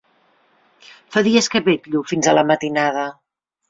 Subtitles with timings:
[1.17, 3.09] Fa dies que vetllo fins a la matinada.